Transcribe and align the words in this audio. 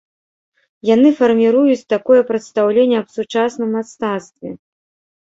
Яны 0.89 1.11
фарміруюць 1.19 1.85
такое 1.95 2.21
прадстаўленне 2.33 2.97
аб 3.05 3.15
сучасным 3.21 3.69
мастацтве. 3.81 4.61